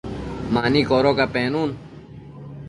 mani 0.53 0.81
codoca 0.89 1.25
penun 1.33 1.69